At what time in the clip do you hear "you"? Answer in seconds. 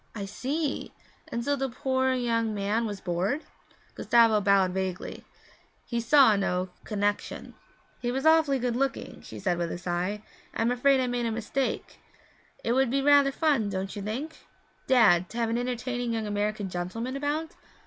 13.95-14.01